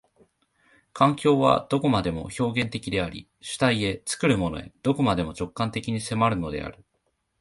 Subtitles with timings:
[0.93, 6.83] 環境はどこまでも表現的であり、主体へ、作るものへ、どこまでも直観的に迫るのである。